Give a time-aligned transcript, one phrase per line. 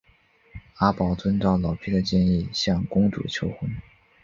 [0.77, 3.69] 阿宝遵照老皮的建议向公主求婚。